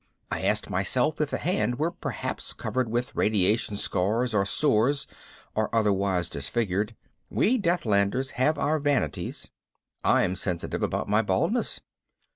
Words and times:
I 0.31 0.41
asked 0.41 0.67
myself 0.67 1.21
if 1.21 1.29
the 1.29 1.37
hand 1.37 1.77
were 1.77 1.91
perhaps 1.91 2.53
covered 2.53 2.89
with 2.89 3.15
radiation 3.15 3.77
scars 3.77 4.33
or 4.33 4.47
sores 4.47 5.05
or 5.53 5.69
otherwise 5.75 6.27
disfigured. 6.27 6.95
We 7.29 7.59
Deathlanders 7.59 8.31
have 8.31 8.57
our 8.57 8.79
vanities. 8.79 9.51
I'm 10.03 10.35
sensitive 10.35 10.81
about 10.81 11.07
my 11.07 11.21
baldness. 11.21 11.81